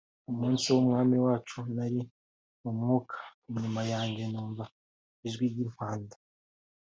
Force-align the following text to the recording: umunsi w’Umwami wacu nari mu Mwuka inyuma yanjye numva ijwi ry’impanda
umunsi 0.31 0.65
w’Umwami 0.73 1.15
wacu 1.25 1.57
nari 1.75 2.01
mu 2.61 2.71
Mwuka 2.77 3.17
inyuma 3.51 3.81
yanjye 3.93 4.23
numva 4.31 4.63
ijwi 5.27 5.45
ry’impanda 5.53 6.15